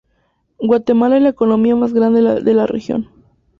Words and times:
Guatemala 0.57 1.17
es 1.17 1.21
la 1.21 1.29
economía 1.29 1.75
más 1.75 1.93
grande 1.93 2.23
de 2.41 2.53
la 2.55 2.65
región. 2.65 3.07